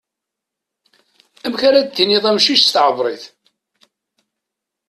Amek 1.45 1.61
ara 1.67 1.79
d-tiniḍ 1.81 2.23
amcic 2.29 2.59
s 2.61 2.69
tɛebrit? 2.75 3.25